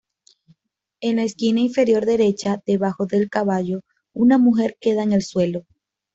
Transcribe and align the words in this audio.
En 0.99 1.17
la 1.17 1.23
esquina 1.25 1.59
inferior 1.59 2.07
derecha, 2.07 2.59
debajo 2.65 3.05
del 3.05 3.29
caballo, 3.29 3.81
una 4.13 4.39
mujer 4.39 4.75
queda 4.79 5.03
en 5.03 5.11
el 5.13 5.21
suelo. 5.21 5.67